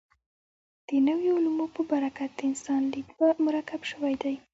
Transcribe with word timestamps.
د 0.87 0.89
نویو 1.07 1.31
علومو 1.37 1.65
په 1.75 1.81
برکت 1.91 2.29
د 2.35 2.39
انسان 2.49 2.81
لید 2.93 3.07
مرکب 3.45 3.81
شوی 3.91 4.13
دی. 4.23 4.35